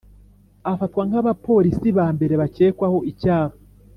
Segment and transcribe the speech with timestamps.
[0.71, 3.55] afatwa nkabapolisi ba mbere bakekwaho icyaha.